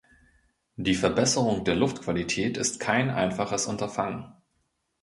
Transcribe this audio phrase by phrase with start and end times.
[0.77, 4.33] Die Verbesserung der Luftqualität ist kein einfaches Unterfangen.